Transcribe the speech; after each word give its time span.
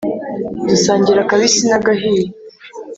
dusangira 0.67 1.19
akabisi 1.21 1.63
na 1.69 1.79
gahiye 1.85 2.25